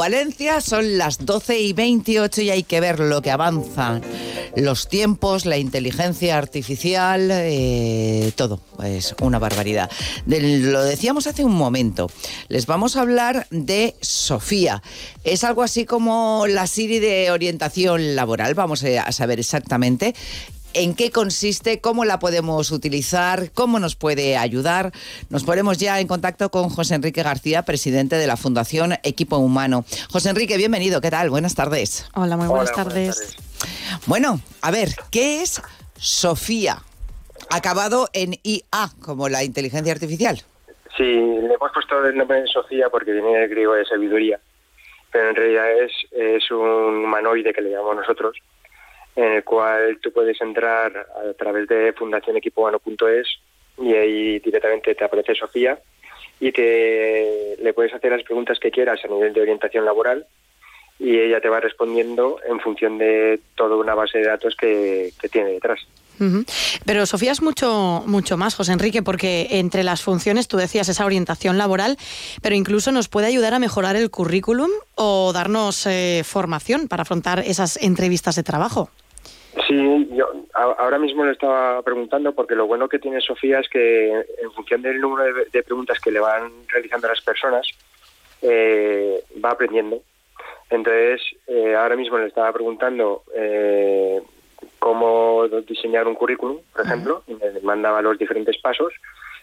[0.00, 4.00] Valencia son las 12 y 28 y hay que ver lo que avanzan
[4.56, 8.62] los tiempos, la inteligencia artificial, eh, todo.
[8.82, 9.90] Es una barbaridad.
[10.24, 12.10] lo decíamos hace un momento.
[12.48, 14.82] Les vamos a hablar de Sofía.
[15.22, 18.54] Es algo así como la Siri de orientación laboral.
[18.54, 20.14] Vamos a saber exactamente
[20.74, 24.92] en qué consiste, cómo la podemos utilizar, cómo nos puede ayudar.
[25.28, 29.84] Nos ponemos ya en contacto con José Enrique García, presidente de la Fundación Equipo Humano.
[30.10, 31.00] José Enrique, bienvenido.
[31.00, 31.30] ¿Qué tal?
[31.30, 32.08] Buenas tardes.
[32.14, 33.36] Hola, muy buenas, tardes.
[34.06, 35.60] Bueno, a ver, ¿qué es
[35.96, 36.78] Sofía?
[37.50, 40.42] Acabado en IA, como la inteligencia artificial.
[40.96, 44.38] Sí, le hemos puesto el nombre de Sofía porque viene del griego de sabiduría,
[45.10, 48.36] pero en realidad es, es un humanoide que le llamamos nosotros,
[49.16, 53.40] en el cual tú puedes entrar a través de fundacionequipobano.es
[53.78, 55.78] y ahí directamente te aparece Sofía
[56.38, 60.26] y te le puedes hacer las preguntas que quieras a nivel de orientación laboral
[61.00, 65.52] y ella te va respondiendo en función de toda una base de datos que, tiene
[65.52, 65.80] detrás.
[66.84, 71.06] Pero Sofía es mucho, mucho más, José Enrique, porque entre las funciones tú decías esa
[71.06, 71.96] orientación laboral,
[72.42, 77.38] pero incluso nos puede ayudar a mejorar el currículum o darnos eh, formación para afrontar
[77.38, 78.90] esas entrevistas de trabajo.
[79.66, 84.10] Sí, yo ahora mismo le estaba preguntando porque lo bueno que tiene Sofía es que
[84.10, 87.66] en función del número de, preguntas que le van realizando a las personas,
[88.42, 90.02] eh, va aprendiendo.
[90.70, 94.22] Entonces, eh, ahora mismo le estaba preguntando eh,
[94.78, 98.92] cómo diseñar un currículum, por ejemplo, y me mandaba los diferentes pasos,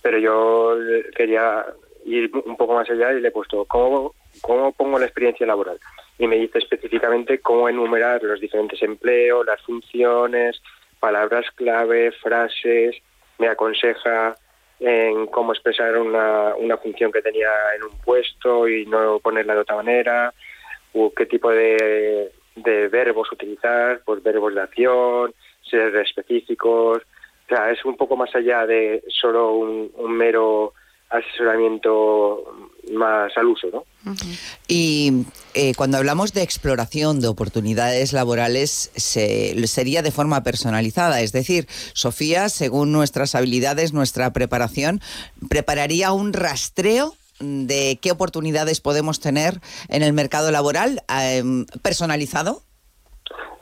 [0.00, 0.76] pero yo
[1.16, 1.66] quería
[2.04, 5.78] ir un poco más allá y le he puesto cómo, cómo pongo la experiencia laboral.
[6.18, 10.60] Y me dice específicamente cómo enumerar los diferentes empleos, las funciones,
[11.00, 12.96] palabras clave, frases,
[13.38, 14.36] me aconseja
[14.80, 19.60] en cómo expresar una, una función que tenía en un puesto y no ponerla de
[19.60, 20.32] otra manera,
[21.16, 25.34] qué tipo de, de verbos utilizar, pues verbos de acción,
[25.68, 26.98] ser específicos.
[26.98, 30.74] O sea, es un poco más allá de solo un, mero
[31.08, 33.84] asesoramiento más al uso, ¿no?
[34.66, 41.32] Y eh, cuando hablamos de exploración de oportunidades laborales, se, sería de forma personalizada, es
[41.32, 45.00] decir, Sofía, según nuestras habilidades, nuestra preparación,
[45.48, 49.54] prepararía un rastreo de qué oportunidades podemos tener
[49.88, 52.62] en el mercado laboral em, personalizado?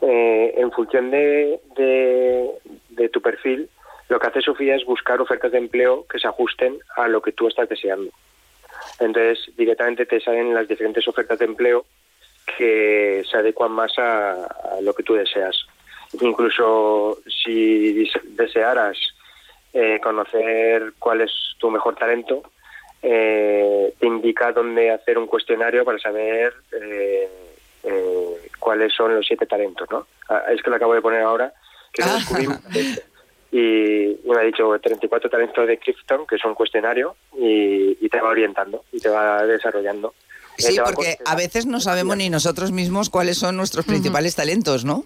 [0.01, 3.69] Eh, en función de, de, tu perfil,
[4.09, 7.31] lo que hace Sofía es buscar ofertas de empleo que se ajusten a lo que
[7.31, 8.11] tú estás deseando.
[8.99, 11.85] Entonces, directamente te salen las diferentes ofertas de empleo
[12.57, 14.47] que se adecuan más a,
[14.81, 15.55] lo que tú deseas.
[16.21, 18.97] Incluso si desearas
[19.73, 22.43] eh, conocer cuál es tu mejor talento,
[23.01, 27.29] eh, te indica dónde hacer un cuestionario para saber eh,
[27.83, 30.07] eh, cuáles son los siete talentos, ¿no?
[30.29, 31.53] Ah, es que lo acabo de poner ahora,
[31.93, 32.59] que lo descubrimos.
[33.51, 38.29] y me ha dicho 34 talentos de Clifton, que es un cuestionario, y, te va
[38.29, 40.13] orientando y te va desarrollando.
[40.57, 45.05] Sí, porque a veces no sabemos ni nosotros mismos cuáles son nuestros principales talentos, ¿no?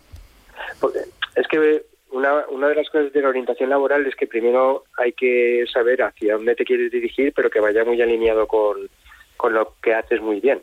[1.36, 5.14] es que una, una de las cosas de la orientación laboral es que primero hay
[5.14, 8.90] que saber hacia dónde te quieres dirigir, pero que vaya muy alineado con,
[9.38, 10.62] con lo que haces muy bien.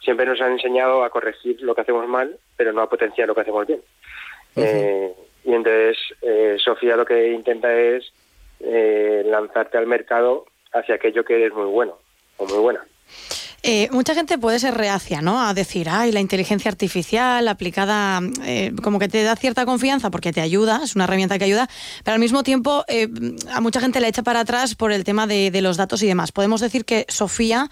[0.00, 3.34] Siempre nos han enseñado a corregir lo que hacemos mal, pero no a potenciar lo
[3.34, 3.80] que hacemos bien.
[4.56, 5.12] eh,
[5.44, 8.12] y entonces eh, Sofía lo que intenta es
[8.60, 11.96] eh, lanzarte al mercado hacia aquello que es muy bueno
[12.36, 12.84] o muy buena.
[13.64, 15.42] Eh, mucha gente puede ser reacia, ¿no?
[15.42, 20.32] A decir, ay, la inteligencia artificial aplicada, eh, como que te da cierta confianza porque
[20.32, 21.66] te ayuda, es una herramienta que ayuda,
[22.04, 23.08] pero al mismo tiempo eh,
[23.52, 26.30] a mucha gente le echa para atrás por el tema de, los datos y demás.
[26.30, 27.68] Podemos decir que Sofía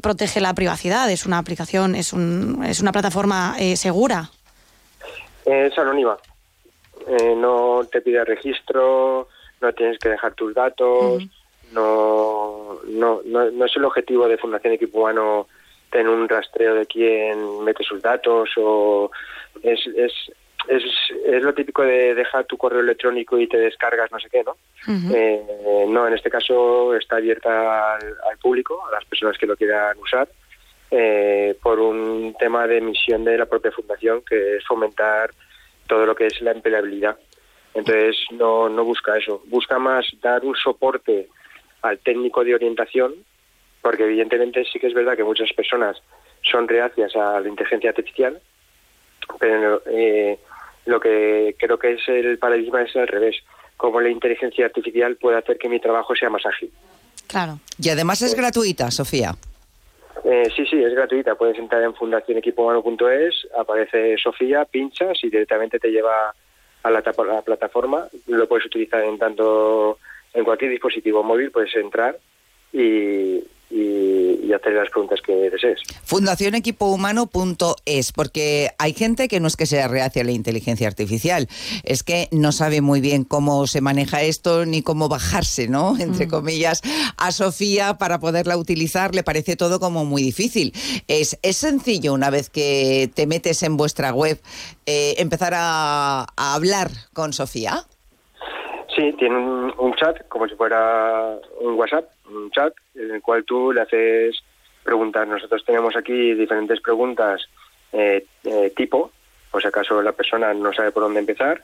[0.00, 4.30] protege la privacidad, es una aplicación, es, un, es una plataforma segura.
[5.44, 6.18] Es anónima,
[7.36, 9.28] no te pide registro,
[9.60, 11.22] no tienes que dejar tus datos
[11.72, 15.08] no, no, no, es el objetivo de Fundación Equipo
[15.90, 19.10] tener un rastreo de quién mete sus datos o
[19.62, 20.12] es, es,
[20.68, 20.82] es,
[21.26, 24.56] es, lo típico de dejar tu correo electrónico y te descargas no sé qué, ¿no?
[25.14, 29.98] Eh, no, en este caso está abierta al, público, a las personas que lo quieran
[29.98, 30.28] usar,
[30.90, 35.30] eh, por un tema de misión de la propia fundación, que es fomentar
[35.86, 37.18] todo lo que es la empleabilidad.
[37.74, 41.28] Entonces no, no busca eso, busca más dar un soporte
[41.82, 43.14] al técnico de orientación,
[43.80, 46.00] porque evidentemente sí que es verdad que muchas personas
[46.42, 48.40] son reacias a la inteligencia artificial,
[49.38, 50.38] pero eh,
[50.86, 53.36] lo que creo que es el paradigma es al revés,
[53.76, 56.70] cómo la inteligencia artificial puede hacer que mi trabajo sea más ágil.
[57.26, 57.58] Claro.
[57.78, 59.34] Y además es gratuita, Sofía.
[60.24, 61.34] Eh, sí, sí, es gratuita.
[61.34, 66.32] Puedes entrar en fundacionequipohumano.es, aparece Sofía, pinchas y directamente te lleva
[66.82, 68.06] a la, a la plataforma.
[68.26, 69.98] Lo puedes utilizar en tanto
[70.34, 72.18] en cualquier dispositivo móvil, puedes entrar
[72.72, 73.42] y,
[73.72, 75.80] y, y hacer las preguntas que desees.
[76.04, 81.48] Fundacionequipohumano.es, porque hay gente que no es que sea reacia a la inteligencia artificial,
[81.82, 85.96] es que no sabe muy bien cómo se maneja esto ni cómo bajarse, ¿no?
[86.00, 86.82] Entre comillas,
[87.16, 90.74] a Sofía para poderla utilizar, le parece todo como muy difícil.
[91.08, 94.38] Es, es sencillo una vez que te metes en vuestra web
[94.84, 97.86] eh, empezar a, a hablar con Sofía.
[98.94, 103.44] Sí, tiene un, un chat, como si fuera un WhatsApp, un chat en el cual
[103.44, 104.42] tú le haces
[104.82, 105.26] preguntas.
[105.26, 107.48] Nosotros tenemos aquí diferentes preguntas
[107.92, 109.10] eh, eh, tipo,
[109.50, 111.62] por si acaso la persona no sabe por dónde empezar.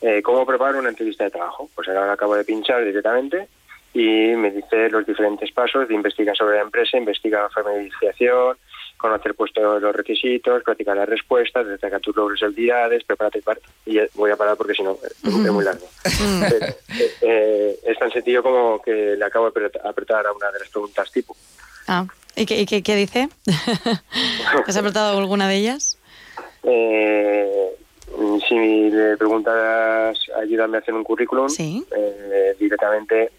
[0.00, 1.68] Eh, ¿Cómo preparo una entrevista de trabajo?
[1.74, 3.48] Pues ahora acabo de pinchar directamente
[3.92, 8.56] y me dice los diferentes pasos de investigar sobre la empresa, investigar familiarización,
[9.00, 13.58] conocer puesto los requisitos, practicar las respuestas, destacar tus logros y habilidades, prepárate para...
[13.86, 15.86] Y ya voy a parar porque si no es muy largo.
[16.40, 16.76] Pero, eh,
[17.22, 20.68] eh, es tan sencillo como que le acabo de apret- apretar a una de las
[20.68, 21.34] preguntas tipo.
[21.88, 22.06] Ah,
[22.36, 23.28] ¿y qué, y qué- qué dice?
[24.66, 25.96] ¿Has apretado alguna de ellas?
[26.62, 27.70] Eh,
[28.48, 31.84] si le preguntas, ayúdame a hacer un currículum, Sí.
[31.96, 33.30] eh, directamente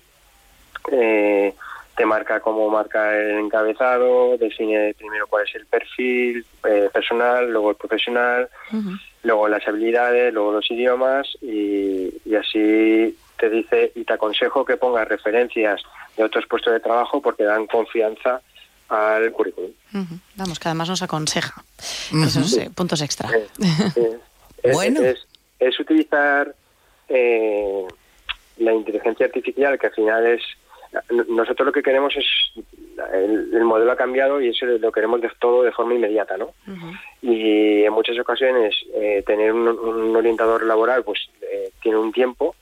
[0.91, 1.53] eh,
[1.95, 7.71] te marca cómo marca el encabezado, define primero cuál es el perfil eh, personal, luego
[7.71, 8.49] el profesional,
[9.23, 14.77] luego las habilidades, luego los idiomas y, y así te dice y te aconsejo que
[14.77, 15.81] pongas referencias
[16.17, 18.41] de otros puestos de trabajo porque dan confianza
[18.89, 19.71] al currículum.
[20.35, 21.63] Vamos, que además nos aconseja.
[21.79, 23.29] Esos eh, puntos extra.
[23.35, 23.47] Eh,
[23.95, 24.17] eh,
[24.63, 25.01] es- Bueno.
[25.01, 25.25] es,
[25.59, 26.53] es utilizar
[27.09, 27.85] eh,
[28.57, 30.41] la inteligencia artificial, que al final es.
[31.29, 32.25] Nosotros lo que queremos es.
[33.13, 36.51] El, el modelo ha cambiado y eso lo queremos de todo de forma inmediata, ¿no?
[37.21, 42.55] Y en muchas ocasiones eh, tener un, un orientador laboral, pues eh, tiene un tiempo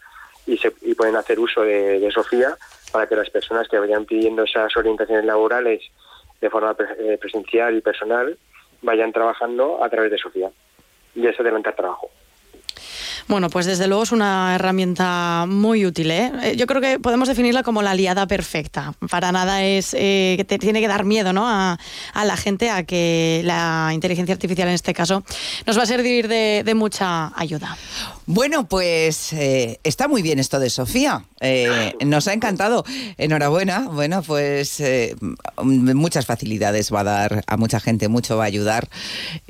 [0.45, 2.55] y, se, y pueden hacer uso de, de Sofía
[2.91, 5.81] para que las personas que vayan pidiendo esas orientaciones laborales
[6.39, 8.37] de forma pre- eh, presencial y personal
[8.81, 10.49] vayan trabajando a través de Sofía
[11.15, 12.09] y es adelantar trabajo.
[13.29, 16.09] Bueno, pues desde luego es una herramienta muy útil.
[16.09, 16.31] ¿eh?
[16.41, 18.95] Eh, Yo creo que podemos definirla como la aliada perfecta.
[19.07, 21.47] Para nada es eh, que te tiene que dar miedo ¿no?
[21.47, 21.77] a,
[22.15, 25.23] la gente a que la inteligencia artificial en este caso
[25.67, 27.77] nos va a servir de, mucha ayuda.
[28.25, 31.23] Bueno, pues eh, está muy bien esto de Sofía.
[32.03, 32.83] Nos ha encantado.
[33.17, 33.89] Enhorabuena.
[33.91, 34.81] Bueno, pues
[35.61, 38.89] muchas facilidades va a dar a mucha gente, mucho va a ayudar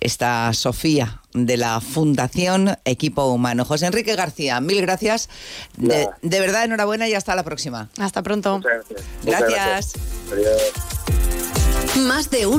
[0.01, 3.65] esta Sofía de la Fundación Equipo Humano.
[3.65, 5.29] José Enrique García, mil gracias.
[5.77, 7.89] De, de verdad, enhorabuena y hasta la próxima.
[7.97, 8.57] Hasta pronto.
[8.57, 9.01] Muchas gracias.
[9.23, 9.93] Muchas Gracias.
[9.93, 9.93] gracias.
[10.31, 12.05] Adiós.
[12.07, 12.47] Más de uno.